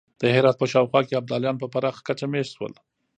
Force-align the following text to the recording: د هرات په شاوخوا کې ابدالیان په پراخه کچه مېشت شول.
د 0.21 0.23
هرات 0.35 0.55
په 0.59 0.67
شاوخوا 0.71 1.01
کې 1.05 1.19
ابدالیان 1.21 1.55
په 1.59 1.67
پراخه 1.73 2.01
کچه 2.07 2.25
مېشت 2.31 2.51
شول. 2.57 2.73